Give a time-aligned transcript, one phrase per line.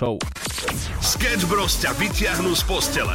[0.00, 0.16] show.
[1.04, 3.12] Sketch Bros ťa vyťahnú z postele.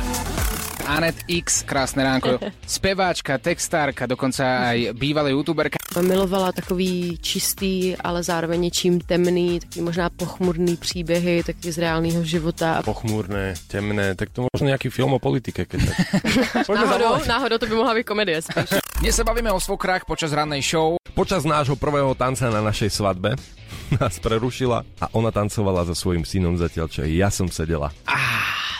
[0.86, 2.38] Anet X, krásne ránko.
[2.78, 5.82] Speváčka, textárka, dokonca aj bývalá youtuberka.
[5.98, 12.86] Milovala takový čistý, ale zároveň něčím temný, taký možná pochmurný příběhy, taky z reálného života.
[12.86, 15.98] Pochmúrne, temné, tak to možno nejaký film o politike, keď tak.
[16.86, 18.78] Náhodou, náhodou to by mohla být komedie spíš.
[19.02, 21.02] Dnes sa bavíme o svokrách počas rannej show.
[21.18, 23.34] Počas nášho prvého tanca na našej svadbe
[24.02, 27.94] nás prerušila a ona tancovala so svojím synom zatiaľ, čo ja som sedela.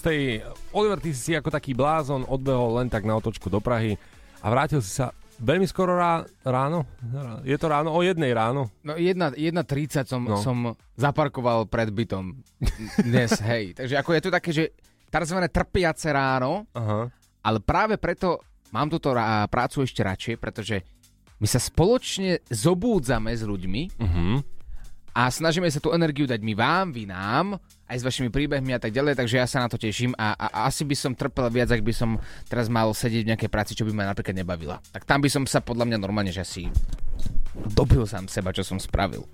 [0.74, 3.94] Oliver, ty si ako taký blázon odbehol len tak na otočku do Prahy
[4.42, 6.84] a vrátil si sa veľmi skoro rá, ráno?
[7.42, 7.90] Je to ráno?
[7.90, 8.68] O jednej ráno?
[8.80, 10.36] No 1.30 som, No.
[10.36, 10.56] som
[10.94, 12.36] zaparkoval pred bytom
[13.00, 13.72] dnes, hej.
[13.74, 14.64] Takže ako je to také, že
[15.06, 15.38] tzv.
[15.46, 17.08] trpiace ráno, Aha.
[17.40, 18.38] ale práve preto
[18.70, 20.76] mám túto rá- prácu ešte radšej, pretože
[21.36, 24.38] my sa spoločne zobúdzame s ľuďmi Uh-huh.
[25.10, 27.56] a snažíme sa tú energiu dať my vám, vy nám,
[27.90, 30.46] aj s vašimi príbehmi a tak ďalej, takže ja sa na to teším a, a,
[30.46, 33.74] a asi by som trpel viac, ak by som teraz mal sedieť v nejakej práci,
[33.74, 34.78] čo by ma napríklad nebavila.
[34.94, 36.70] Tak tam by som sa podľa mňa normálne, že si
[37.74, 39.26] dobil sám seba, čo som spravil.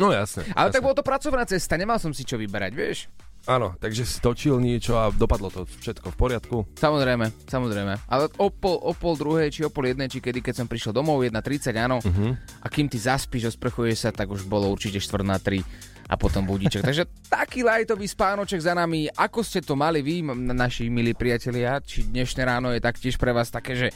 [0.00, 0.48] No jasne.
[0.56, 0.74] Ale jasne.
[0.80, 3.12] tak bolo to pracovná cesta, nemal som si čo vyberať, vieš?
[3.42, 6.56] Áno, takže si točil niečo a dopadlo to všetko v poriadku.
[6.78, 7.98] Samozrejme, samozrejme.
[8.06, 10.94] Ale o pol, o pol druhej, či o pol jednej, či kedy, keď som prišiel
[10.94, 11.98] domov, 1.30, áno.
[11.98, 12.38] Uh-huh.
[12.62, 15.58] A kým ty zaspíš, osprchuješ sa, tak už bolo určite 4 na 3
[16.12, 16.84] a potom budíček.
[16.84, 19.08] Takže taký lajtový spánoček za nami.
[19.08, 20.20] Ako ste to mali vy,
[20.52, 21.80] naši milí priatelia?
[21.80, 23.88] Či dnešné ráno je taktiež pre vás také, že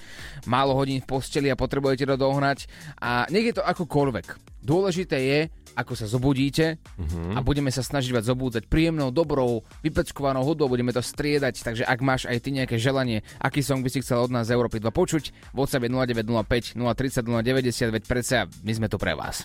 [0.48, 2.64] málo hodín v posteli a potrebujete to dohnať?
[3.04, 4.56] A nech je to akokoľvek.
[4.64, 5.40] Dôležité je,
[5.76, 7.36] ako sa zobudíte uh-huh.
[7.36, 12.00] a budeme sa snažiť vás zobúdzať príjemnou, dobrou, vypeckovanou hudbou, budeme to striedať, takže ak
[12.00, 14.88] máš aj ty nejaké želanie, aký song by si chcel od nás z Európy 2
[14.88, 19.44] počuť, WhatsApp je 0905 030 090, veď predsa my sme tu pre vás.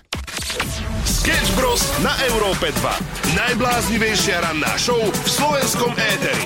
[1.03, 1.83] Sketch Bros.
[2.03, 3.35] na Európe 2.
[3.35, 6.45] Najbláznivejšia ranná show v slovenskom éteri.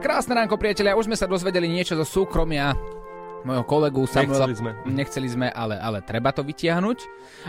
[0.00, 2.76] Krásne ránko, priatelia, už sme sa dozvedeli niečo zo súkromia
[3.44, 4.48] mojho kolegu Samuela.
[4.48, 4.70] Nechceli sme.
[4.88, 6.98] Nechceli sme, ale, ale treba to vytiahnuť.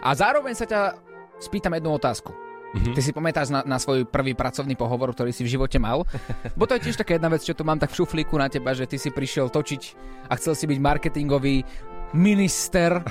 [0.03, 0.99] A zároveň sa ťa
[1.39, 2.35] spýtam jednu otázku.
[2.75, 2.91] Mhm.
[2.91, 6.03] Ty si pamätáš na, na svoj prvý pracovný pohovor, ktorý si v živote mal?
[6.59, 8.75] Bo to je tiež taká jedna vec, čo tu mám tak v šuflíku na teba,
[8.75, 9.81] že ty si prišiel točiť
[10.27, 11.63] a chcel si byť marketingový
[12.13, 13.01] minister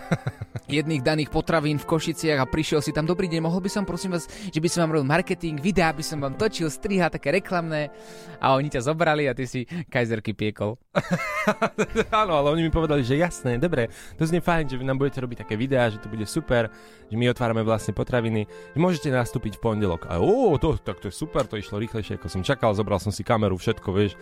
[0.70, 4.16] jedných daných potravín v Košiciach a prišiel si tam, dobrý deň, mohol by som prosím
[4.16, 7.92] vás, že by som vám robil marketing, videá by som vám točil, striha, také reklamné
[8.40, 10.80] a oni ťa zobrali a ty si kajzerky piekol.
[12.24, 15.20] Áno, ale oni mi povedali, že jasné, dobre, to znie fajn, že vy nám budete
[15.20, 16.72] robiť také videá, že to bude super,
[17.10, 20.08] že my otvárame vlastne potraviny, že môžete nastúpiť v pondelok.
[20.08, 23.12] A ó, to, tak to je super, to išlo rýchlejšie, ako som čakal, zobral som
[23.12, 24.16] si kameru, všetko, vieš.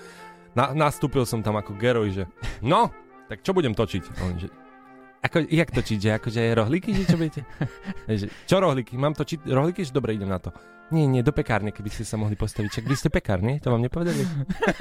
[0.52, 2.24] Na, nastúpil som tam ako geroj, že
[2.60, 2.92] no,
[3.32, 4.04] tak čo budem točiť?
[4.12, 4.48] A oni, že,
[5.24, 7.40] ako, jak točiť, že akože rohlíky, že čo budete?
[8.20, 8.98] Že, čo rohlíky?
[9.00, 9.86] Mám točiť rohlíky?
[9.88, 10.52] Že dobre, idem na to.
[10.92, 12.68] Nie, nie, do pekárne, keby ste sa mohli postaviť.
[12.68, 13.56] Čak vy ste pekár, nie?
[13.64, 14.20] To vám nepovedali?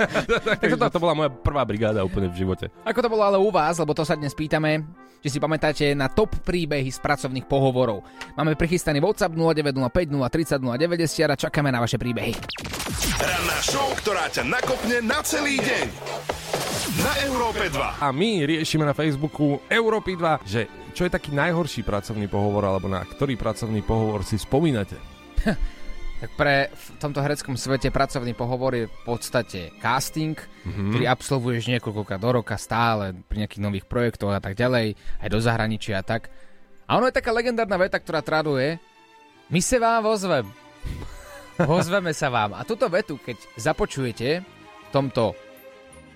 [0.60, 2.68] Takže to, to bola moja prvá brigáda úplne v živote.
[2.84, 4.84] Ako to bolo ale u vás, lebo to sa dnes pýtame,
[5.24, 8.04] či si pamätáte na top príbehy z pracovných pohovorov.
[8.36, 12.36] Máme prichystaný WhatsApp 0905 030 090 a čakáme na vaše príbehy.
[13.16, 15.88] Ranná show, ktorá ťa nakopne na celý deň.
[16.82, 18.02] Na Európe 2.
[18.02, 20.66] A my riešime na Facebooku Európy 2, že
[20.98, 24.98] čo je taký najhorší pracovný pohovor, alebo na ktorý pracovný pohovor si spomínate.
[26.22, 30.94] Tak pre v tomto hereckom svete pracovný pohovor je v podstate casting, mm-hmm.
[30.94, 35.40] ktorý absolvuješ niekoľkokrát do roka stále pri nejakých nových projektoch a tak ďalej, aj do
[35.42, 36.30] zahraničia a tak.
[36.86, 38.78] A ono je taká legendárna veta, ktorá traduje
[39.50, 40.46] My sa vám vozvem.
[41.58, 42.54] Vozveme sa vám.
[42.54, 45.34] A túto vetu, keď započujete v tomto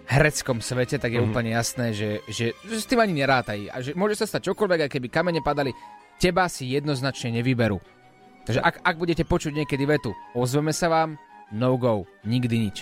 [0.06, 1.34] hereckom svete, tak je mm-hmm.
[1.34, 3.60] úplne jasné, že, že, že s tým ani nerátaj.
[3.74, 5.74] A že môže sa stať čokoľvek, aj keby kamene padali,
[6.22, 7.82] teba si jednoznačne nevyberú.
[8.46, 11.18] Takže ak, ak budete počuť niekedy vetu, ozveme sa vám,
[11.50, 12.78] no go, nikdy nič.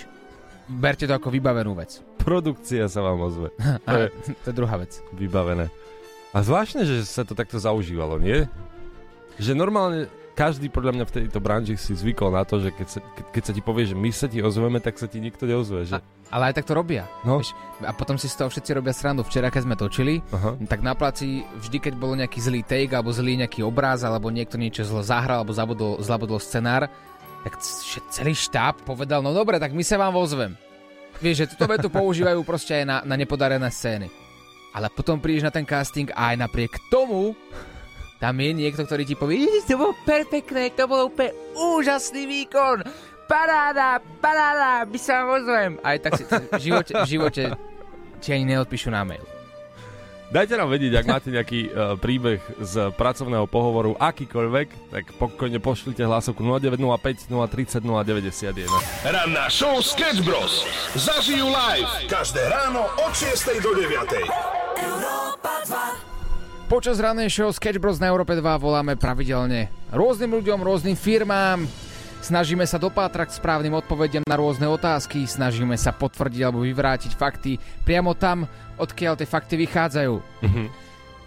[0.68, 2.00] Berte to ako vybavenú vec.
[2.20, 3.48] Produkcia sa vám ozve.
[3.84, 4.08] To je
[4.44, 4.96] to je druhá vec.
[5.16, 5.68] vybavené.
[6.34, 8.48] A zvláštne, že sa to takto zaužívalo, nie?
[9.38, 12.98] Že normálne každý podľa mňa v tejto branži si zvykol na to, že keď sa,
[13.00, 15.86] keď, keď sa ti povie, že my sa ti ozveme, tak sa ti nikto neozve.
[15.86, 16.02] Že...
[16.34, 17.06] Ale aj tak to robia.
[17.22, 17.38] No.
[17.38, 17.54] Vieš,
[17.86, 19.22] a potom si z toho všetci robia srandu.
[19.22, 20.58] Včera, keď sme točili, Aha.
[20.66, 24.58] tak na placi vždy, keď bol nejaký zlý take, alebo zlý nejaký obraz, alebo niekto
[24.58, 26.90] niečo zle zahral, alebo zabudol, zlabudol scenár,
[27.46, 27.62] tak
[28.10, 30.58] celý štáb povedal, no dobre, tak my sa vám ozvem.
[31.22, 34.10] Vieš, že túto vetu používajú proste aj na, na nepodarené scény.
[34.74, 37.38] Ale potom prídeš na ten casting a aj napriek tomu
[38.24, 42.80] tam je niekto, ktorý ti povie, "Ježiš, to bolo perfektné, to bol úplne úžasný výkon,
[43.28, 45.72] paráda, paráda, my sa vám ozvem.
[45.84, 47.42] Aj tak si v živote, v živote
[48.24, 49.20] ti ani neodpíšu na mail.
[50.32, 56.00] Dajte nám vedieť, ak máte nejaký uh, príbeh z pracovného pohovoru, akýkoľvek, tak pokojne pošlite
[56.00, 58.66] hlasovku 0905 030 091.
[59.04, 60.64] Ranná show Sketch Bros.
[60.96, 65.33] Zažijú live každé ráno od 6 do 9.
[66.64, 71.68] Počas ranej show Sketch Bros na Európe 2 voláme pravidelne rôznym ľuďom, rôznym firmám.
[72.24, 78.16] Snažíme sa dopátrať správnym odpovediam na rôzne otázky, snažíme sa potvrdiť alebo vyvrátiť fakty priamo
[78.16, 78.48] tam,
[78.80, 80.14] odkiaľ tie fakty vychádzajú.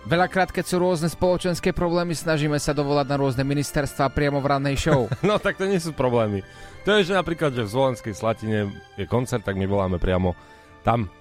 [0.10, 4.78] Veľakrát, keď sú rôzne spoločenské problémy, snažíme sa dovolať na rôzne ministerstva priamo v rannej
[4.80, 5.06] show.
[5.28, 6.42] No tak to nie sú problémy.
[6.82, 10.34] To je, že napríklad, že v Zvolenskej Slatine je koncert, tak my voláme priamo
[10.82, 11.14] tam.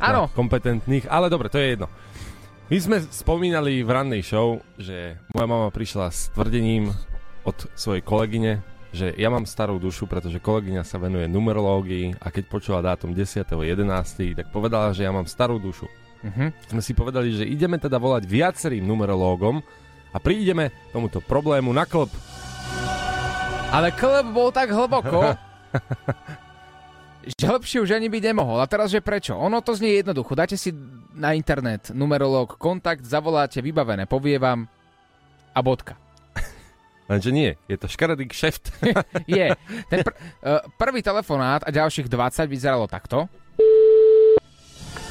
[0.00, 0.32] Áno.
[0.32, 1.92] Kompetentných, ale dobre, to je jedno.
[2.68, 6.92] My sme spomínali v rannej show, že moja mama prišla s tvrdením
[7.48, 8.60] od svojej kolegyne,
[8.92, 14.36] že ja mám starú dušu, pretože kolegyňa sa venuje numerológii a keď počula dátum 10.11.,
[14.36, 15.88] tak povedala, že ja mám starú dušu.
[16.28, 16.76] Mhm.
[16.76, 19.64] Sme si povedali, že ideme teda volať viacerým numerológom
[20.12, 22.12] a prídeme tomuto problému na klb.
[23.72, 25.32] Ale klb bol tak hlboko,
[27.24, 28.62] že hlbšie už ani byť nemohol.
[28.62, 29.34] A teraz, že prečo?
[29.34, 30.38] Ono to znie jednoducho.
[30.38, 30.70] Dáte si
[31.14, 34.70] na internet numerológ, kontakt, zavoláte, vybavené, povie vám
[35.54, 35.98] a bodka.
[37.08, 38.68] Lenže nie, je to škaredý kšeft.
[39.24, 39.48] Je.
[39.88, 40.12] Ten pr-
[40.44, 43.32] uh, prvý telefonát a ďalších 20 vyzeralo takto.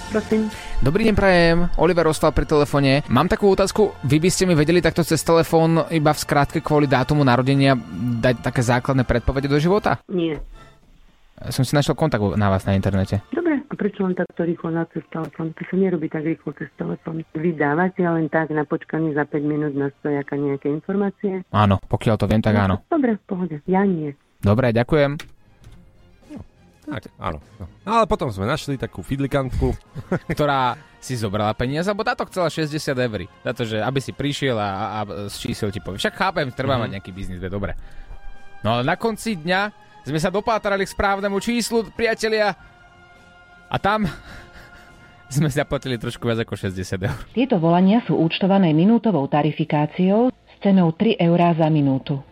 [0.08, 0.48] Prosím.
[0.80, 1.58] Dobrý deň, prajem.
[1.76, 3.04] Oliver Ostal pri telefóne.
[3.12, 3.92] Mám takú otázku.
[4.08, 7.76] Vy by ste mi vedeli takto cez telefón iba v skrátke kvôli dátumu narodenia
[8.24, 10.00] dať také základné predpovede do života?
[10.08, 10.40] Nie.
[11.38, 13.22] Som si našiel kontakt na vás na internete.
[13.30, 15.54] Dobre, a prečo len takto rýchlo na cez telefón?
[15.54, 17.22] To sa nerobí tak rýchlo cez telefón.
[17.38, 21.46] Vy dávate len tak na počkanie za 5 minút na stojaka nejaké informácie?
[21.54, 22.82] Áno, pokiaľ to viem, tak áno.
[22.90, 23.56] Dobre, v pohode.
[23.70, 24.18] Ja nie.
[24.42, 25.22] Dobre, ďakujem.
[26.90, 27.38] tak, áno.
[27.62, 27.66] No.
[27.70, 27.86] no.
[27.86, 29.78] Ale potom sme našli takú fidlikantku.
[30.34, 33.22] Ktorá si zobrala peniaze, lebo táto chcela 60 eur.
[33.46, 36.02] Za to, že aby si prišiel a, a, a z čísel ti povie.
[36.02, 37.78] Však chápem, treba mať nejaký biznis, dobre.
[38.66, 42.56] No ale na konci dňa sme sa dopátrali k správnemu číslu, priatelia.
[43.68, 44.08] A tam
[45.36, 47.20] sme zaplatili trošku viac ako 60 eur.
[47.36, 52.24] Tieto volania sú účtované minútovou tarifikáciou s cenou 3 eurá za minútu.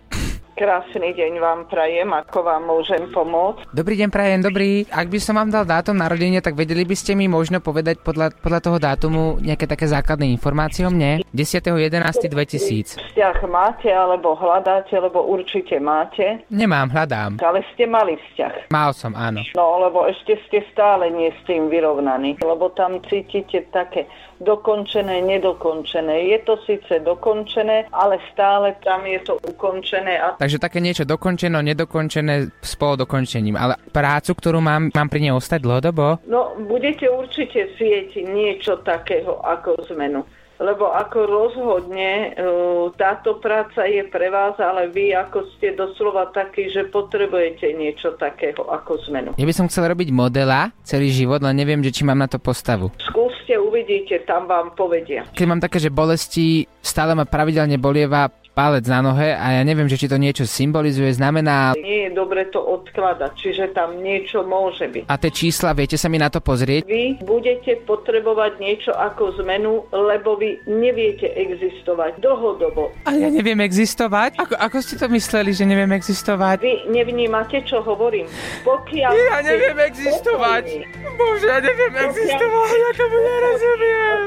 [0.55, 3.75] Krásny deň vám prajem, ako vám môžem pomôcť.
[3.75, 4.87] Dobrý deň, prajem, dobrý.
[4.87, 8.31] Ak by som vám dal dátum narodenia, tak vedeli by ste mi možno povedať podľa,
[8.39, 11.27] podľa toho dátumu nejaké také základné informácie o mne?
[11.35, 13.03] 10.11.2000.
[13.03, 17.35] Vzťah máte alebo hľadáte, lebo určite máte, Nemám, hľadám.
[17.43, 18.71] ale ste mali vzťah.
[18.71, 19.43] Mal som, áno.
[19.59, 24.07] No, lebo ešte ste stále nie s tým vyrovnaní, lebo tam cítite také
[24.41, 26.31] dokončené, nedokončené.
[26.35, 31.63] Je to síce dokončené, ale stále tam je to ukončené a Takže také niečo dokončeno,
[31.63, 33.55] nedokončené s polodokončením.
[33.55, 36.19] Ale prácu, ktorú mám, mám pri nej ostať dlhodobo?
[36.27, 40.27] No, budete určite chcieť niečo takého ako zmenu.
[40.55, 46.71] Lebo ako rozhodne uh, táto práca je pre vás, ale vy ako ste doslova takí,
[46.71, 49.35] že potrebujete niečo takého ako zmenu.
[49.35, 52.39] Ja by som chcel robiť modela celý život, len neviem, že či mám na to
[52.39, 52.87] postavu.
[53.03, 55.27] Skúste, uvidíte, tam vám povedia.
[55.35, 59.91] Keď mám také, že bolesti, stále ma pravidelne bolieva palec na nohe a ja neviem,
[59.91, 61.75] že či to niečo symbolizuje, znamená...
[61.75, 65.11] Nie je dobre to odkladať, čiže tam niečo môže byť.
[65.11, 66.87] A tie čísla, viete sa mi na to pozrieť?
[66.87, 72.95] Vy budete potrebovať niečo ako zmenu, lebo vy neviete existovať dlhodobo.
[73.03, 74.39] A ja neviem existovať?
[74.39, 76.63] Ako, ako ste to mysleli, že neviem existovať?
[76.63, 78.31] Vy nevnímate, čo hovorím.
[78.63, 80.63] Pokiaľ Ja neviem existovať.
[80.71, 84.17] spokojní, Bože, ja neviem existovať, ja tomu nerozumiem.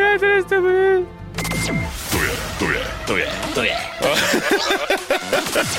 [0.00, 2.05] Ja teraz to budem...
[2.16, 3.76] To je, to je, to je, to je.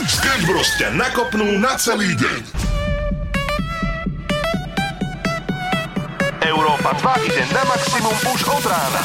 [0.06, 2.42] Sketch Bros ťa nakopnú na celý deň.
[6.46, 9.02] Európa 2 ide na maximum už od rána.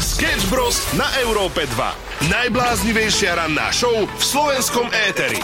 [0.00, 2.32] Sketch Bros na Európe 2.
[2.32, 5.36] Najbláznivejšia ranná show v slovenskom éteri.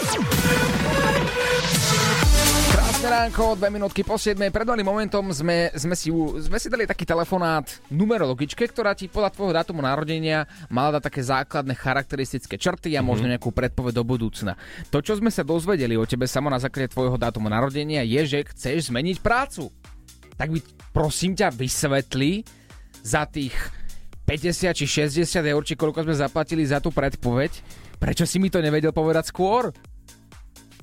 [3.03, 4.39] Ránko, dve minútky po 7.
[4.39, 6.07] Pred malým momentom sme, sme, si,
[6.39, 11.21] sme si dali taký telefonát numerologičke, ktorá ti podľa tvojho dátumu narodenia mala dať také
[11.25, 13.07] základné charakteristické črty a mm-hmm.
[13.07, 14.55] možno nejakú predpoveď do budúcna.
[14.87, 18.47] To, čo sme sa dozvedeli o tebe samo na základe tvojho dátumu narodenia, je, že
[18.55, 19.67] chceš zmeniť prácu.
[20.39, 20.59] Tak by
[20.95, 22.47] prosím ťa vysvetli
[23.03, 23.55] za tých
[24.23, 27.51] 50 či 60 eur, či koľko sme zaplatili za tú predpoveď,
[27.99, 29.75] prečo si mi to nevedel povedať skôr?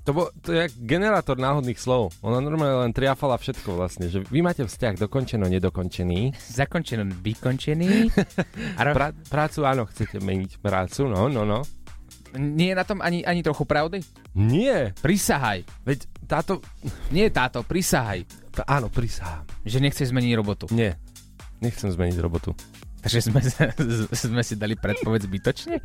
[0.08, 2.16] To, bo, to je generátor náhodných slov.
[2.24, 6.32] Ona normálne len triafala všetko vlastne, že vy máte vzťah dokončeno, nedokončený.
[6.36, 8.08] Zakončeno, vykončený.
[8.80, 11.60] A pra, prácu áno, chcete meniť prácu, no, no, no.
[12.32, 14.00] Nie je na tom ani, ani trochu pravdy?
[14.38, 14.94] Nie.
[15.02, 15.66] Prisahaj.
[15.82, 16.62] Veď táto...
[17.10, 18.22] Nie táto, prisahaj.
[18.70, 19.44] Áno, prisahám.
[19.66, 20.64] Že nechceš zmeniť robotu.
[20.70, 20.96] Nie,
[21.60, 22.56] nechcem zmeniť robotu.
[23.00, 23.40] Takže sme,
[24.28, 25.76] sme si dali predpoveď zbytočne?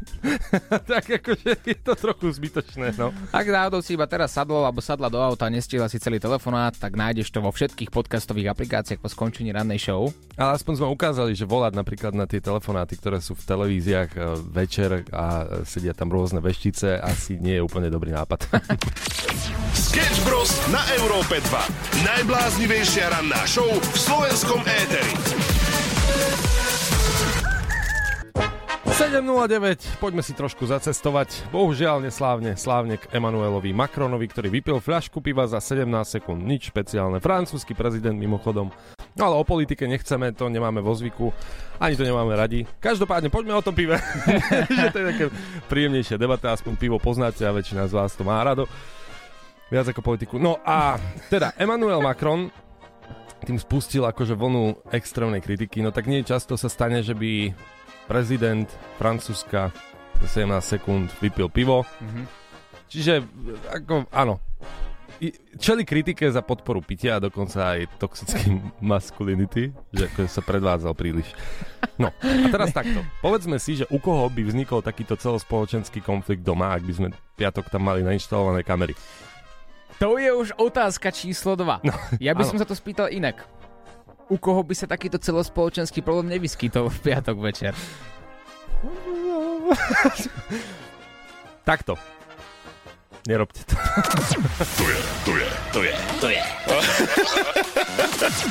[0.91, 3.15] tak akože je to trochu zbytočné, no.
[3.31, 6.75] Ak náhodou si iba teraz sadol alebo sadla do auta a nestihla si celý telefonát,
[6.75, 10.11] tak nájdeš to vo všetkých podcastových aplikáciách po skončení rannej show.
[10.35, 14.19] Ale aspoň sme ukázali, že volať napríklad na tie telefonáty, ktoré sú v televíziách e,
[14.51, 18.43] večer a sedia tam rôzne veštice, asi nie je úplne dobrý nápad.
[19.87, 20.51] Sketch Bros.
[20.67, 22.03] na Európe 2.
[22.03, 25.15] Najbláznivejšia ranná show v slovenskom éteri.
[28.95, 31.51] 7.09, poďme si trošku zacestovať.
[31.51, 36.39] Bohužiaľ neslávne, slávne k Emanuelovi Macronovi, ktorý vypil fľašku piva za 17 sekúnd.
[36.39, 37.19] Nič špeciálne.
[37.19, 38.71] Francúzsky prezident mimochodom.
[39.19, 41.27] No ale o politike nechceme, to nemáme vo zvyku.
[41.75, 42.63] Ani to nemáme radi.
[42.79, 43.99] Každopádne poďme o tom pive.
[44.79, 45.25] že to je také
[45.67, 48.63] príjemnejšia debata, aspoň pivo poznáte a väčšina z vás to má rado.
[49.75, 50.39] Viac ako politiku.
[50.39, 50.95] No a
[51.27, 52.47] teda Emmanuel Macron
[53.43, 57.51] tým spustil akože vlnu extrémnej kritiky, no tak nie často sa stane, že by
[58.05, 59.73] prezident Francúzska
[60.21, 61.83] za 17 sekúnd vypil pivo.
[61.83, 62.25] Mm-hmm.
[62.85, 63.13] Čiže,
[63.73, 64.39] ako, áno,
[65.59, 68.59] čeli kritike za podporu pitia a dokonca aj toxický
[68.93, 71.27] masculinity, že ako sa predvádzal príliš.
[71.95, 73.01] No, a teraz takto.
[73.23, 77.07] Povedzme si, že u koho by vznikol takýto celospoločenský konflikt doma, ak by sme
[77.39, 78.95] piatok tam mali nainštalované kamery.
[80.03, 81.87] To je už otázka číslo 2.
[81.87, 82.49] No, ja by áno.
[82.51, 83.47] som sa to spýtal inak
[84.29, 87.73] u koho by sa takýto celospoločenský problém nevyskytol v piatok večer?
[91.65, 92.14] Takto.
[93.25, 93.73] Nerobte to.
[94.77, 96.41] to je, to je, to je, to je.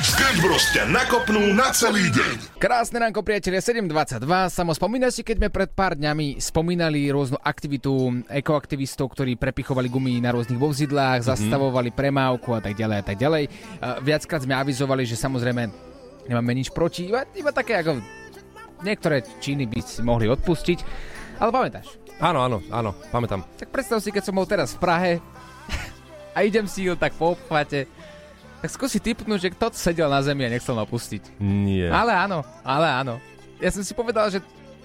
[0.03, 2.59] Sketch Bros ťa nakopnú na celý deň.
[2.59, 4.27] Krásne ránko, priatelia, 7.22.
[4.51, 10.19] Samo spomínaš si, keď sme pred pár dňami spomínali rôznu aktivitu ekoaktivistov, ktorí prepichovali gumy
[10.19, 11.39] na rôznych vozidlách, mm-hmm.
[11.39, 13.43] zastavovali premávku a tak ďalej a tak ďalej.
[14.03, 15.71] Viackrát sme avizovali, že samozrejme
[16.27, 18.03] nemáme nič proti, iba, iba také ako
[18.83, 20.79] niektoré činy by si mohli odpustiť.
[21.39, 23.43] Ale pamätáš, Áno, áno, áno, pamätám.
[23.59, 25.11] Tak predstav si, keď som bol teraz v Prahe
[26.35, 27.91] a idem si ho tak po obchvate,
[28.63, 31.37] tak skúsi typnúť, že kto sedel na zemi a nechcel ma pustiť.
[31.43, 31.91] Nie.
[31.91, 33.15] Ale áno, ale áno.
[33.59, 34.39] Ja som si povedal, že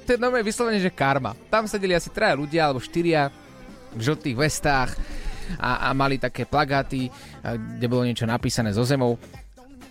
[0.04, 1.38] to je normálne vyslovene, že karma.
[1.46, 3.30] Tam sedeli asi traja ľudia alebo štyria
[3.94, 4.98] v žltých vestách
[5.58, 7.10] a, a mali také plagáty,
[7.42, 9.18] kde bolo niečo napísané zo zemou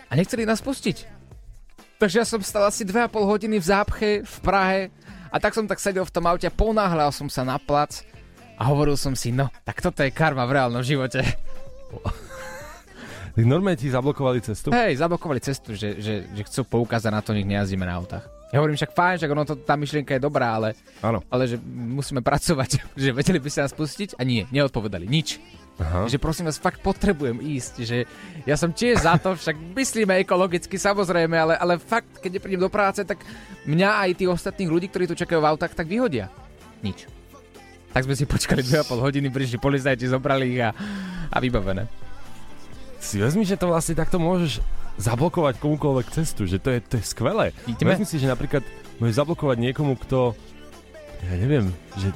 [0.08, 1.20] a nechceli nás pustiť.
[2.00, 4.82] Takže ja som stal asi 2,5 hodiny v zápche v Prahe
[5.30, 8.02] a tak som tak sedel v tom aute, ponáhľal som sa na plac
[8.60, 11.24] a hovoril som si, no, tak toto je karma v reálnom živote.
[13.30, 14.74] Tak normálne ti zablokovali cestu?
[14.74, 18.28] Hej, zablokovali cestu, že, že, že chcú poukázať na to, nech nejazdíme na autách.
[18.50, 20.74] Ja hovorím však fajn, však ono to, tá myšlienka je dobrá, ale,
[21.06, 21.22] Áno.
[21.30, 25.38] ale že musíme pracovať, že vedeli by sa nás pustiť a nie, neodpovedali nič.
[25.80, 26.12] Aha.
[26.12, 28.04] Že prosím vás, fakt potrebujem ísť, že
[28.44, 32.68] ja som tiež za to, však myslíme ekologicky samozrejme, ale, ale fakt, keď neprídem do
[32.68, 33.24] práce, tak
[33.64, 36.28] mňa aj tých ostatných ľudí, ktorí tu čakajú v autách, tak vyhodia.
[36.84, 37.08] Nič.
[37.96, 40.76] Tak sme si počkali 2,5 hodiny, prišli policajti, zobrali ich a,
[41.32, 41.88] a vybavené.
[43.00, 44.60] Si vezmi, že to vlastne takto môžeš
[45.00, 47.56] zablokovať komukoľvek cestu, že to je, to je skvelé.
[47.72, 47.96] Ideme?
[47.96, 48.68] Vezmi si, že napríklad
[49.00, 50.36] môžeš zablokovať niekomu, kto
[51.24, 52.12] ja neviem, že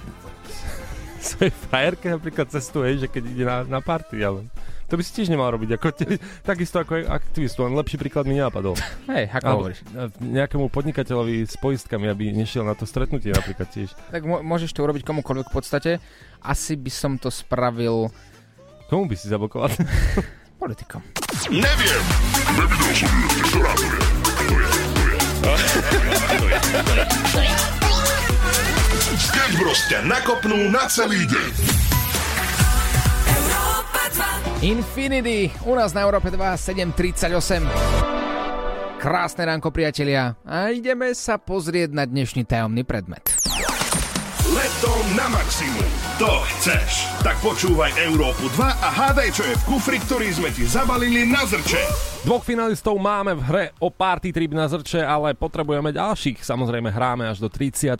[1.23, 4.45] svojej frajerke napríklad cestuje, že keď ide na, na party, ale
[4.91, 6.05] to by si tiež nemal robiť, ako te,
[6.45, 8.75] takisto ako aktivistu, len lepší príklad mi nenapadol.
[9.09, 9.79] Hej, ako Alebo, hovoríš?
[10.21, 13.95] Nejakému podnikateľovi s poistkami, aby nešiel na to stretnutie napríklad tiež.
[14.13, 15.91] Tak môžeš to urobiť komukoľvek v podstate.
[16.43, 18.13] Asi by som to spravil...
[18.91, 19.73] Komu by si zablokoval?
[20.61, 21.01] Politikom.
[21.49, 22.03] Neviem.
[22.53, 23.63] Nevidel som je.
[25.43, 25.99] To je, to je.
[26.29, 27.82] to je, to je, to je.
[29.23, 31.51] Sketch Bros ťa nakopnú na celý deň.
[34.59, 37.63] Infinity, u nás na Európe 2, 7.38.
[38.99, 40.35] Krásne ránko, priatelia.
[40.43, 43.31] A ideme sa pozrieť na dnešný tajomný predmet.
[44.53, 45.89] Leto na maximum.
[46.21, 47.09] To chceš.
[47.25, 51.41] Tak počúvaj Európu 2 a hádaj, čo je v kufri, ktorý sme ti zabalili na
[51.41, 51.81] zrče.
[52.21, 56.45] Dvoch finalistov máme v hre o party trip na zrče, ale potrebujeme ďalších.
[56.45, 57.97] Samozrejme hráme až do 30.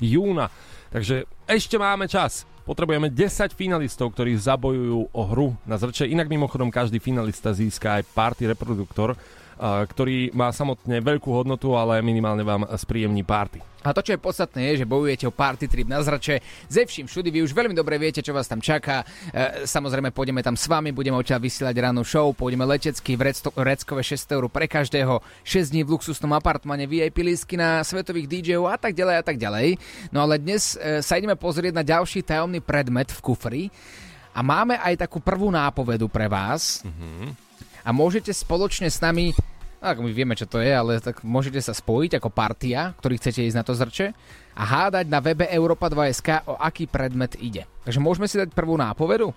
[0.00, 0.48] júna.
[0.88, 2.48] Takže ešte máme čas.
[2.64, 6.08] Potrebujeme 10 finalistov, ktorí zabojujú o hru na zrče.
[6.08, 9.12] Inak mimochodom každý finalista získa aj party reproduktor,
[9.60, 13.74] ktorý má samotne veľkú hodnotu, ale minimálne vám spríjemní party.
[13.84, 16.40] A to, čo je podstatné, je, že bojujete o party trip na zrače.
[16.72, 19.04] Ze vším všudy, vy už veľmi dobre viete, čo vás tam čaká.
[19.28, 24.00] E, samozrejme, pôjdeme tam s vami, budeme odtiaľ vysielať ráno show, pôjdeme letecky v Reckove
[24.00, 28.80] 6 eur pre každého, 6 dní v luxusnom apartmane, VIP lísky na svetových DJov a
[28.80, 29.76] tak ďalej a tak ďalej.
[30.08, 33.62] No ale dnes e, sa ideme pozrieť na ďalší tajomný predmet v kufri.
[34.34, 36.82] A máme aj takú prvú nápovedu pre vás.
[36.82, 37.43] Mm-hmm.
[37.84, 39.36] A môžete spoločne s nami
[39.84, 43.44] ak my vieme, čo to je, ale tak môžete sa spojiť ako partia, ktorí chcete
[43.44, 44.16] ísť na to zrče
[44.56, 47.68] a hádať na webe Europa 2.sk, o aký predmet ide.
[47.84, 49.36] Takže môžeme si dať prvú nápovedu?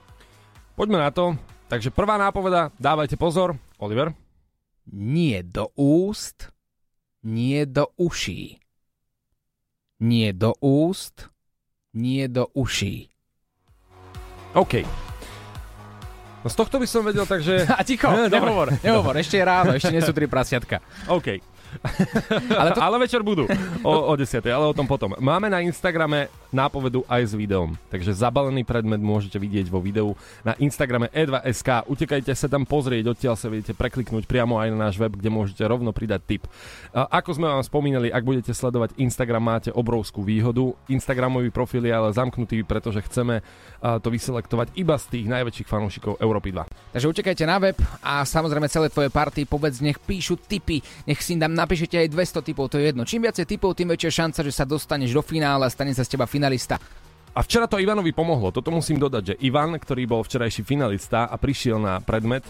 [0.79, 1.35] Poďme na to.
[1.67, 3.59] Takže prvá nápoveda, dávajte pozor.
[3.75, 4.15] Oliver?
[4.87, 6.47] Nie do úst,
[7.27, 8.63] nie do uší.
[9.99, 11.27] Nie do úst,
[11.91, 13.11] nie do uší.
[14.55, 15.06] OK.
[16.47, 17.67] No z tohto by som vedel, takže...
[17.79, 20.79] A ticho, no, nehovor, nehovor, ešte je ráno, ešte nie sú tri prasiatka.
[21.11, 21.43] OK.
[22.55, 22.79] ale, to...
[22.87, 23.43] ale večer budú
[23.83, 24.39] o, o 10.
[24.47, 25.11] ale o tom potom.
[25.19, 30.15] Máme na Instagrame nápovedu aj s videom, takže zabalený predmet môžete vidieť vo videu
[30.47, 31.85] na Instagrame e2sk.
[31.91, 35.63] Utekajte sa tam pozrieť, odtiaľ sa viete prekliknúť priamo aj na náš web, kde môžete
[35.67, 36.43] rovno pridať tip.
[36.93, 40.71] Ako sme vám spomínali, ak budete sledovať Instagram, máte obrovskú výhodu.
[40.87, 43.43] Instagramový profil je ale zamknutý, pretože chceme
[43.79, 46.97] to vyselektovať iba z tých najväčších fanúšikov Európy 2.
[46.97, 51.37] Takže utekajte na web a samozrejme celé tvoje party povedz, nech píšu tipy, nech si
[51.37, 53.05] tam napíšete aj 200 typov, to je jedno.
[53.05, 56.17] Čím viacej typov, tým väčšia šanca, že sa dostaneš do finále a stane sa z
[56.17, 56.77] teba finalista.
[57.37, 58.49] A včera to Ivanovi pomohlo.
[58.49, 62.41] Toto musím dodať, že Ivan, ktorý bol včerajší finalista a prišiel na predmet,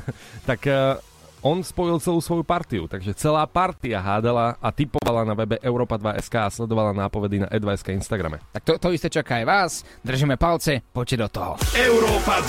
[0.48, 1.00] tak uh,
[1.40, 2.84] on spojil celú svoju partiu.
[2.84, 7.96] Takže celá partia hádala a typovala na webe Europa 2.sk a sledovala nápovedy na E2SK
[7.96, 8.40] Instagrame.
[8.52, 9.72] Tak to, to isté čaká aj vás.
[10.04, 11.52] Držíme palce, poďte do toho.
[11.80, 12.44] Európa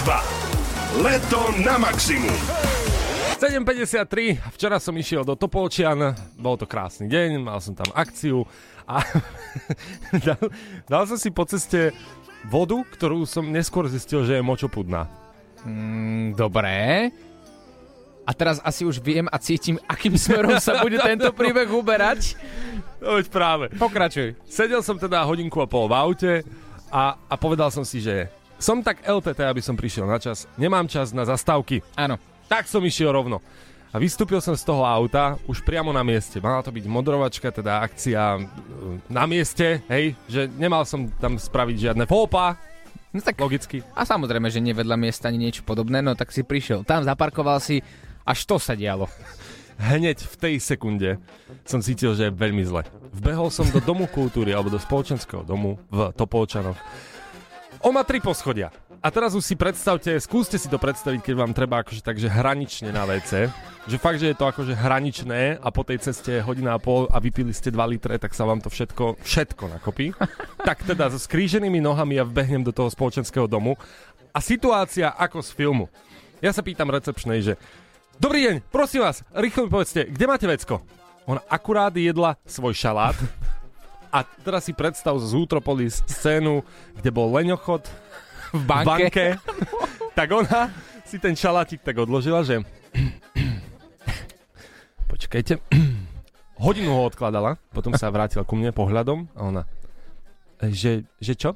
[1.00, 1.00] 2.
[1.00, 2.36] Leto na maximum.
[3.36, 8.48] 7.53, včera som išiel do Topolčian, bol to krásny deň, mal som tam akciu
[8.86, 9.02] a
[10.26, 10.41] dal,
[10.86, 11.91] dal som si po ceste
[12.45, 15.10] vodu, ktorú som neskôr zistil, že je močopudná.
[15.65, 17.10] Mm, dobré.
[18.26, 22.34] A teraz asi už viem a cítim, akým smerom sa bude tento príbeh uberať.
[22.98, 23.65] No veď práve.
[23.78, 24.34] Pokračuj.
[24.50, 26.34] Sedel som teda hodinku a pol v aute
[26.89, 30.50] a, a povedal som si, že som tak LTT, aby som prišiel na čas.
[30.58, 31.86] Nemám čas na zastávky.
[31.93, 32.17] Áno.
[32.50, 33.41] Tak som išiel rovno.
[33.96, 36.44] A vystúpil som z toho auta už priamo na mieste.
[36.44, 38.44] Mala to byť modrovačka, teda akcia
[39.08, 42.60] na mieste, hej, že nemal som tam spraviť žiadne fópa,
[43.16, 43.80] No tak, Logicky.
[43.96, 46.84] A samozrejme, že nevedľa miesta ani niečo podobné, no tak si prišiel.
[46.84, 47.80] Tam zaparkoval si,
[48.28, 49.08] až to sa dialo.
[49.80, 51.16] Hneď v tej sekunde
[51.64, 52.84] som cítil, že je veľmi zle.
[53.16, 56.76] Vbehol som do domu kultúry alebo do spoločenského domu v Topolčanoch.
[57.88, 58.68] On má tri poschodia.
[59.06, 62.89] A teraz už si predstavte, skúste si to predstaviť, keď vám treba akože takže hranične
[62.89, 63.54] na WC.
[63.86, 67.22] Že fakt, že je to akože hraničné a po tej ceste hodina a pol a
[67.22, 70.10] vypili ste 2 litre, tak sa vám to všetko, všetko nakopí.
[70.65, 73.78] tak teda so skríženými nohami ja vbehnem do toho spoločenského domu
[74.34, 75.86] a situácia ako z filmu.
[76.41, 77.62] Ja sa pýtam recepčnej, že
[78.18, 80.82] Dobrý deň, prosím vás, rýchlo mi povedzte, kde máte vecko?
[81.30, 83.13] Ona akurát jedla svoj šalát
[84.18, 86.65] a teraz si predstav z Zútropolis scénu,
[86.98, 87.86] kde bol leňochod,
[88.56, 88.88] v banke.
[88.88, 89.26] V banke.
[90.18, 90.72] tak ona
[91.06, 92.63] si ten šalátik tak odložila, že...
[95.12, 95.62] Počkajte.
[96.56, 99.63] Hodinu ho odkladala, potom sa vrátila ku mne pohľadom a ona...
[100.63, 101.52] Že, že čo?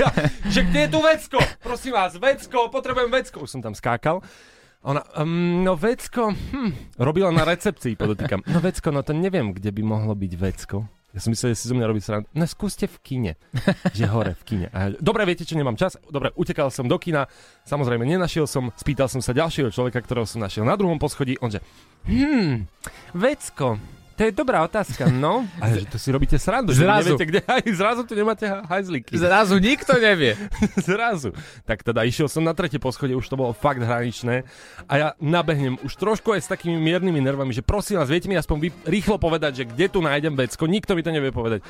[0.00, 0.08] ja,
[0.48, 1.38] že kde je tu vecko?
[1.60, 3.44] Prosím vás, vecko, potrebujem vecko.
[3.44, 4.24] Už som tam skákal.
[4.80, 8.40] Ona, um, no vecko, hm, robila na recepcii, podotýkam.
[8.48, 10.88] No vecko, no to neviem, kde by mohlo byť vecko.
[11.10, 12.30] Ja som myslel, že si zo mňa robí srandu.
[12.30, 13.32] No skúste v kine.
[13.98, 14.66] že hore v kine.
[14.70, 15.98] A, dobre, viete čo, nemám čas.
[16.06, 17.26] Dobre, utekal som do kina.
[17.66, 18.70] Samozrejme, nenašiel som.
[18.78, 21.34] Spýtal som sa ďalšieho človeka, ktorého som našiel na druhom poschodí.
[21.42, 21.58] On že,
[22.06, 22.70] hm,
[23.18, 23.82] vecko,
[24.20, 25.48] to je dobrá otázka, no.
[25.64, 27.16] A že to si robíte srandu, zrazu.
[27.16, 29.16] že neviete, kde aj zrazu tu nemáte hajzlíky.
[29.16, 30.36] Zrazu nikto nevie.
[30.92, 31.32] zrazu.
[31.64, 34.44] Tak teda išiel som na tretie poschodie, už to bolo fakt hraničné
[34.84, 38.36] a ja nabehnem už trošku aj s takými miernymi nervami, že prosím vás, viete mi
[38.36, 41.64] aspoň vy rýchlo povedať, že kde tu nájdem vecko, nikto mi to nevie povedať.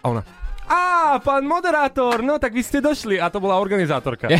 [0.00, 0.24] A ona,
[0.64, 3.20] a pán moderátor, no tak vy ste došli.
[3.20, 4.32] A to bola organizátorka.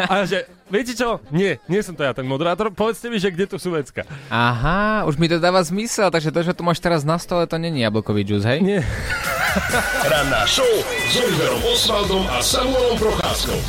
[0.00, 1.20] a že, viete čo?
[1.28, 2.72] Nie, nie som to ja ten moderátor.
[2.72, 4.08] Povedzte mi, že kde tu sú vecka.
[4.32, 7.60] Aha, už mi to dáva zmysel, takže to, že tu máš teraz na stole, to
[7.60, 8.64] není jablkový džus, hej?
[8.64, 8.80] Nie.
[10.04, 10.68] Ranná show
[11.08, 13.60] s Oliverom Osvaldom a Samuelom Procházkou.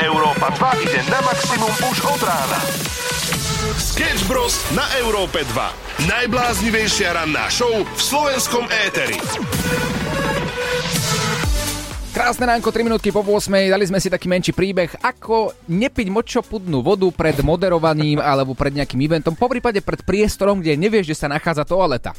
[0.00, 2.58] Európa 2 ide na maximum už od rána.
[3.80, 4.60] Sketch Bros.
[4.76, 6.04] na Európe 2.
[6.04, 9.16] Najbláznivejšia ranná show v slovenskom éteri.
[12.12, 13.72] Krásne ránko, 3 minútky po 8.
[13.72, 19.00] Dali sme si taký menší príbeh, ako nepiť močopudnú vodu pred moderovaním alebo pred nejakým
[19.00, 22.12] eventom, po prípade pred priestorom, kde nevieš, že sa nachádza toaleta.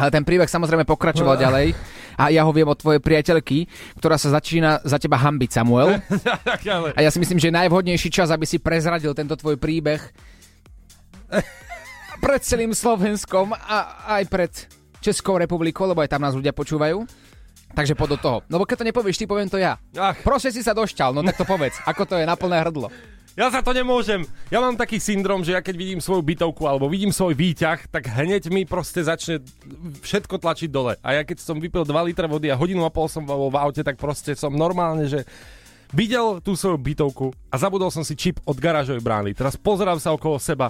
[0.00, 1.76] Ale ten príbeh samozrejme pokračoval ďalej
[2.16, 3.68] a ja ho viem od tvojej priateľky,
[4.00, 6.00] ktorá sa začína za teba hambiť, Samuel.
[6.96, 10.00] A ja si myslím, že najvhodnejší čas, aby si prezradil tento tvoj príbeh
[12.22, 14.52] pred celým Slovenskom a aj pred
[15.02, 17.02] Českou republikou, lebo aj tam nás ľudia počúvajú.
[17.72, 18.38] Takže poď do toho.
[18.52, 19.80] No bo keď to nepovieš, ty poviem to ja.
[19.96, 20.16] Ach.
[20.20, 21.80] Proste si sa došťal, no tak to povedz.
[21.88, 22.92] Ako to je na plné hrdlo.
[23.32, 24.28] Ja za to nemôžem.
[24.52, 28.12] Ja mám taký syndrom, že ja keď vidím svoju bytovku alebo vidím svoj výťah, tak
[28.12, 29.40] hneď mi proste začne
[30.04, 31.00] všetko tlačiť dole.
[31.00, 33.56] A ja keď som vypil 2 litre vody a hodinu a pol som bol v
[33.56, 35.24] aute, tak proste som normálne, že
[35.96, 39.32] videl tú svoju bytovku a zabudol som si čip od garážovej brány.
[39.32, 40.68] Teraz pozerám sa okolo seba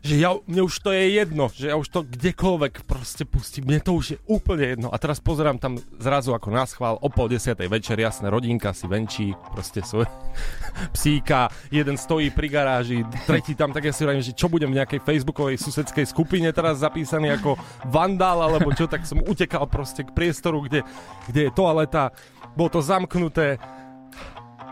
[0.00, 3.84] že ja, mne už to je jedno, že ja už to kdekoľvek proste pustím, mne
[3.84, 4.88] to už je úplne jedno.
[4.88, 8.88] A teraz pozerám tam zrazu ako na schvál o pol desiatej večer, jasné, rodinka si
[8.88, 10.08] venčí, proste svoj
[10.96, 14.80] psíka, jeden stojí pri garáži, tretí tam, tak ja si hovorím, že čo budem v
[14.80, 17.60] nejakej facebookovej susedskej skupine teraz zapísaný ako
[17.92, 20.80] vandál, alebo čo, tak som utekal proste k priestoru, kde,
[21.28, 22.16] kde je toaleta,
[22.56, 23.60] bolo to zamknuté,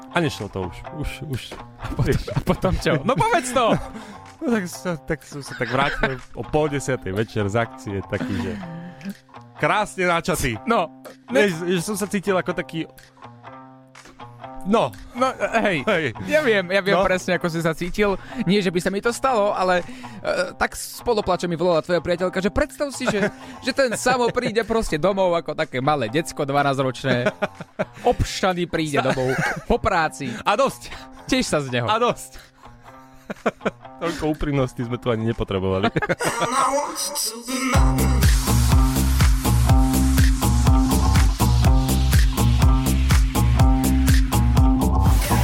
[0.08, 0.76] a nešlo to už.
[0.96, 1.42] Už, už.
[1.78, 2.92] A potom, a potom čo?
[3.04, 3.76] No povedz to!
[3.76, 8.34] No tak, sa, tak som sa tak vrátil o pol desiatej večer z akcie, taký,
[8.38, 8.52] že
[9.58, 10.54] krásne načatý.
[10.64, 11.50] No, ne...
[11.50, 12.86] že, že som sa cítil ako taký
[14.68, 14.92] No.
[15.16, 15.32] No,
[15.64, 16.04] hej, hej.
[16.28, 17.06] ja viem, ja viem no.
[17.06, 18.20] presne, ako si sa cítil.
[18.44, 22.42] Nie, že by sa mi to stalo, ale uh, tak spoloplače mi volala tvoja priateľka,
[22.44, 23.32] že predstav si, že,
[23.64, 27.32] že ten samo príde proste domov ako také malé decko 12-ročné.
[28.12, 29.32] Obšaný príde domov
[29.64, 30.28] po práci.
[30.44, 30.92] A dosť.
[31.24, 31.88] Tiež sa z neho.
[31.88, 32.47] A dosť.
[34.02, 35.90] Toľko úprimnosti sme tu ani nepotrebovali.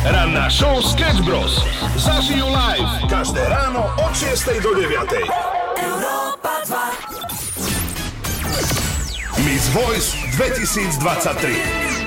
[0.04, 1.64] Ranná show Sketch Bros.
[1.96, 4.92] Zažijú live každé ráno od 6 do 9.
[5.80, 7.24] Európa 2.
[9.48, 12.03] Miss Voice 2023.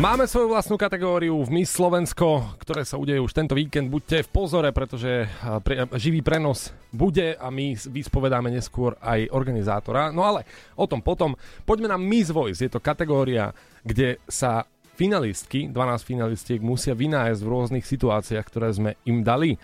[0.00, 3.92] Máme svoju vlastnú kategóriu v Miss Slovensko, ktoré sa udeje už tento víkend.
[3.92, 5.28] Buďte v pozore, pretože
[5.60, 10.08] pre, živý prenos bude a my vyspovedáme neskôr aj organizátora.
[10.08, 11.36] No ale o tom potom.
[11.68, 12.64] Poďme na Miss Voice.
[12.64, 13.52] Je to kategória,
[13.84, 14.64] kde sa
[14.96, 19.60] finalistky, 12 finalistiek, musia vynájsť v rôznych situáciách, ktoré sme im dali.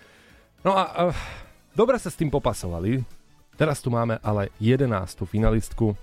[0.61, 1.17] No a uh,
[1.73, 3.01] dobre sa s tým popasovali.
[3.57, 4.85] Teraz tu máme ale 11.
[5.25, 5.97] finalistku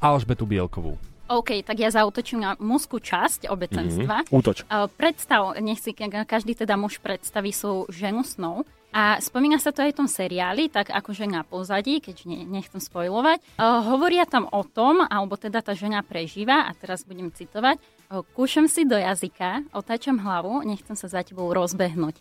[0.00, 0.96] Alžbetu Bielkovú.
[1.26, 4.26] OK, tak ja zautočím na mužskú časť obecenstva.
[4.26, 4.36] Mm-hmm.
[4.38, 4.62] Útoč.
[4.70, 5.90] Uh, predstav, nech si
[6.26, 8.62] každý teda muž predstaví svoju ženu snou.
[8.96, 12.80] A spomína sa to aj v tom seriáli, tak akože na pozadí, keďže ne, nechcem
[12.80, 13.44] spojovať.
[13.60, 18.24] Uh, hovoria tam o tom, alebo teda tá žena prežíva, a teraz budem citovať, uh,
[18.32, 22.16] kúšam si do jazyka, otáčam hlavu, nechcem sa za tebou rozbehnúť.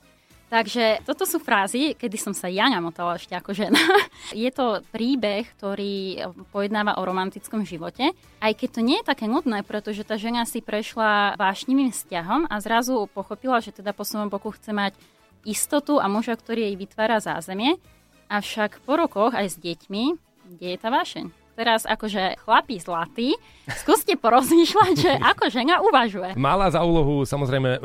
[0.46, 3.82] Takže toto sú frázy, kedy som sa ja namotala ešte ako žena.
[4.32, 6.22] Je to príbeh, ktorý
[6.54, 10.62] pojednáva o romantickom živote, aj keď to nie je také nudné, pretože tá žena si
[10.62, 14.94] prešla vášnivým vzťahom a zrazu pochopila, že teda po svojom boku chce mať
[15.46, 17.82] istotu a muža, ktorý jej vytvára zázemie.
[18.30, 20.04] Avšak po rokoch aj s deťmi,
[20.58, 21.45] kde je tá vášeň?
[21.56, 23.34] Teraz akože chlapí zlatí,
[23.82, 26.36] skúste porozmýšľať, že ako žena uvažuje.
[26.36, 27.80] Mala za úlohu samozrejme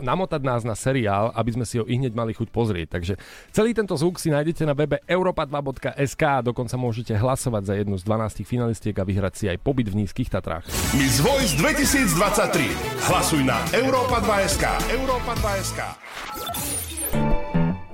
[0.00, 2.88] namotať nás na seriál, aby sme si ho i hneď mali chuť pozrieť.
[2.96, 3.14] Takže
[3.50, 8.06] celý tento zvuk si nájdete na webe europa2.sk a dokonca môžete hlasovať za jednu z
[8.06, 10.64] 12 finalistiek a vyhrať si aj pobyt v Nízkych Tatrách.
[10.94, 13.10] Miss Voice 2023.
[13.10, 14.64] Hlasuj na europa2.sk.
[14.94, 16.85] Europa2.sk.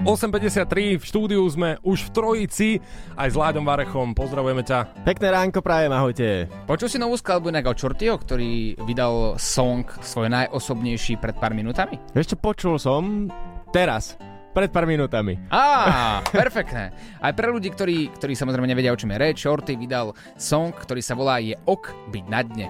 [0.02, 2.68] 8.53, v štúdiu sme už v Trojici,
[3.14, 5.06] aj s Láďom Varechom, pozdravujeme ťa.
[5.06, 6.50] Pekné ránko prajem, ahojte.
[6.66, 12.02] Počul si novú skladbu inak o Čortyho, ktorý vydal song svoj najosobnejší pred pár minútami?
[12.18, 13.30] Ešte počul som
[13.70, 14.18] teraz,
[14.50, 15.38] pred pár minútami.
[15.54, 16.90] Á, perfektné.
[17.22, 20.98] Aj pre ľudí, ktorí, ktorí samozrejme nevedia, o čom je reč, Shorty vydal song, ktorý
[20.98, 22.66] sa volá Je ok byť na dne.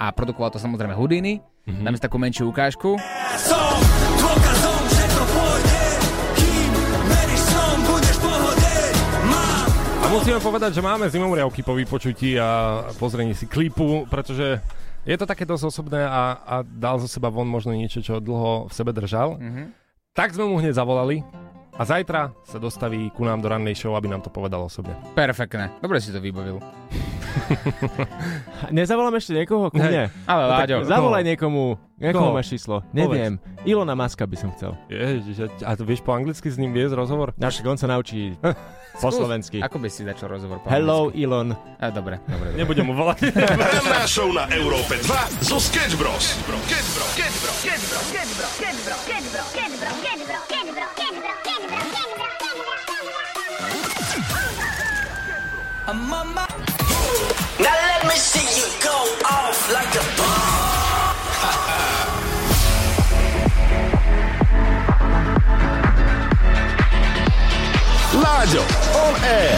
[0.00, 1.44] A produkoval to samozrejme Houdini.
[1.68, 1.84] Mm-hmm.
[1.84, 2.96] Dáme si takú menšiu ukážku.
[3.36, 3.99] Som
[10.10, 14.58] musíme povedať, že máme zimomriavky po vypočutí a pozrení si klipu, pretože
[15.06, 18.66] je to také dosť osobné a, a dal zo seba von možno niečo, čo dlho
[18.66, 19.38] v sebe držal.
[19.38, 19.66] Mm-hmm.
[20.10, 21.22] Tak sme mu hneď zavolali
[21.78, 24.98] a zajtra sa dostaví ku nám do rannej show, aby nám to povedal osobne.
[25.14, 25.78] Perfektné.
[25.78, 26.58] Dobre si to vybavil.
[28.70, 29.70] Nezavolám ešte niekoho?
[29.70, 30.10] Ku mne?
[30.24, 30.76] Ale No Láďo.
[30.84, 31.76] Zavolaj niekomu.
[32.00, 32.36] Niekoho Koho?
[32.36, 32.80] máš číslo?
[32.96, 33.36] Neviem.
[33.68, 34.72] Ilona Maska by som chcel.
[34.88, 37.36] Ježiš, a to vieš po anglicky s ním viesť rozhovor?
[37.36, 38.40] No však on sa naučí
[39.04, 39.60] po slovensky.
[39.60, 41.28] Ako by si začal rozhovor po Hello, anglicky?
[41.28, 41.48] Elon.
[41.76, 42.56] A, dobre, dobre.
[42.56, 42.56] dobre.
[42.56, 43.28] Nebudem mu volať.
[43.36, 46.40] Ranná show na Európe 2 zo Sketch Bros.
[46.40, 47.10] Sketch Bros.
[47.12, 48.30] Sketch Bros.
[58.16, 58.96] See you go
[59.26, 60.60] off like a bomb.
[68.20, 68.62] Láďo,
[68.96, 69.56] on air.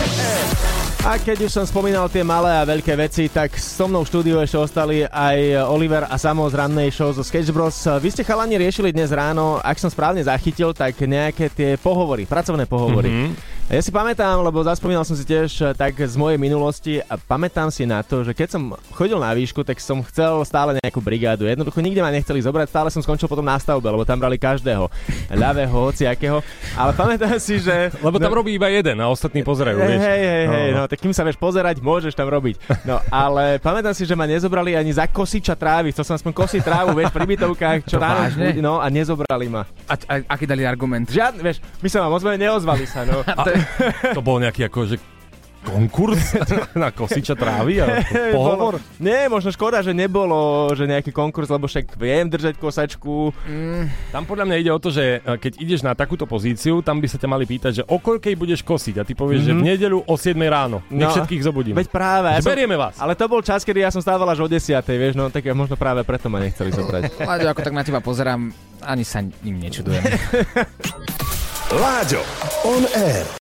[1.02, 4.38] A keď už som spomínal tie malé a veľké veci, tak so mnou v štúdiu
[4.38, 7.74] ešte ostali aj Oliver a Samo z rannej show zo Sketch Bros.
[7.74, 12.70] Vy ste chalani riešili dnes ráno, ak som správne zachytil, tak nejaké tie pohovory, pracovné
[12.70, 13.10] pohovory.
[13.10, 13.61] Mm-hmm.
[13.72, 17.72] Ja si pamätám, lebo zaspomínal som si tiež eh, tak z mojej minulosti a pamätám
[17.72, 21.48] si na to, že keď som chodil na výšku, tak som chcel stále nejakú brigádu.
[21.48, 24.92] Jednoducho nikde ma nechceli zobrať, stále som skončil potom na stavbe, lebo tam brali každého.
[25.32, 26.44] Ľavého, hociakého.
[26.76, 27.88] Ale pamätám si, že...
[28.04, 30.00] Lebo tam robí iba jeden a ostatní pozerajú, Hej, vieš.
[30.04, 30.84] hej, hej, hej, No.
[30.84, 32.60] no, tak kým sa vieš pozerať, môžeš tam robiť.
[32.84, 35.96] No, ale pamätám si, že ma nezobrali ani za kosiča trávy.
[35.96, 39.64] Chcel som aspoň kosiť trávu, vieš, pri bytovkách, čo ráno, no a nezobrali ma.
[39.88, 41.08] A, a, aký dali argument?
[41.08, 43.24] Žiadny, vieš, my sa vám ozvali, neozvali sa, no.
[43.32, 43.61] A
[44.10, 44.96] to bol nejaký akože
[45.62, 46.34] konkurs
[46.74, 48.02] na kosiča trávy a
[48.34, 48.82] pohovor?
[48.82, 50.34] bolo- Nie, možno škoda, že nebolo,
[50.74, 53.30] že nejaký konkurs, lebo však viem držať kosačku.
[54.10, 57.06] Tam podľa mňa ide o to, že e, keď ideš na takúto pozíciu, tam by
[57.06, 59.54] sa ťa mali pýtať, že o koľkej budeš kosiť a ty povieš, mm-hmm.
[59.54, 60.82] že v nedeľu o 7 ráno.
[60.88, 61.78] Nech No, všetkých zobudím.
[61.78, 62.34] Veď práve.
[62.34, 62.98] Že berieme vás.
[62.98, 65.78] Ale to bol čas, kedy ja som stával až o 10, vieš, no tak možno
[65.78, 67.02] práve preto ma nechceli zobrať.
[67.22, 68.50] Láďo, ako tak na teba pozerám,
[68.82, 70.02] ani sa im nečudujem.
[71.70, 72.18] Láďo,
[72.66, 73.38] on air.